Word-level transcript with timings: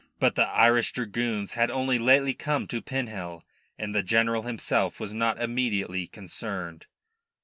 But 0.19 0.33
the 0.33 0.47
Irish 0.47 0.93
Dragoons 0.93 1.53
had 1.53 1.69
only 1.69 1.99
lately 1.99 2.33
come 2.33 2.65
to 2.65 2.81
Pinhel, 2.81 3.43
and 3.77 3.93
the 3.93 4.01
general 4.01 4.41
himself 4.41 4.99
was 4.99 5.13
not 5.13 5.39
immediately 5.39 6.07
concerned. 6.07 6.87